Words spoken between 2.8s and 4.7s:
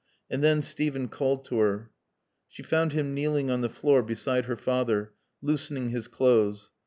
him kneeling on the floor beside her